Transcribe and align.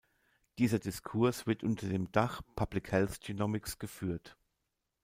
Dieser 0.57 0.79
Diskurs 0.79 1.45
wird 1.45 1.63
unter 1.63 1.87
dem 1.87 2.11
Dach 2.11 2.41
Public 2.55 2.91
Health 2.91 3.21
Genomics 3.21 3.77
geführt. 3.77 4.35